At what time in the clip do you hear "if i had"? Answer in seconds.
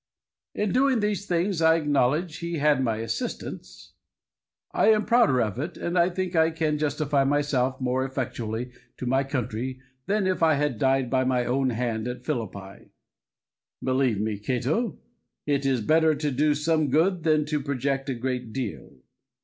10.25-10.79